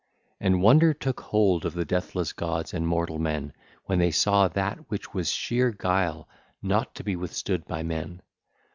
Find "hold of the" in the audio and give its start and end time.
1.21-1.85